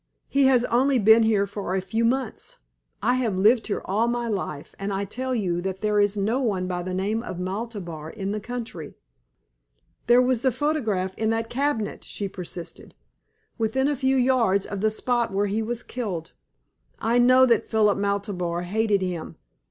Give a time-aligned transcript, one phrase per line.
[0.27, 2.57] He has only been here for a few months.
[3.03, 6.39] I have lived here all my life, and I tell you that there is no
[6.41, 8.95] one by the name of Maltabar in the county."
[10.07, 12.95] "There was the photograph in that cabinet," she persisted
[13.59, 16.31] "within a few yards of the spot where he was killed.
[16.97, 19.35] I know that Philip Maltabar hated him.